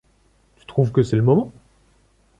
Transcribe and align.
Tu 0.57 0.65
trouves 0.65 0.91
que 0.91 1.03
c’est 1.03 1.15
le 1.15 1.21
moment? 1.21 1.51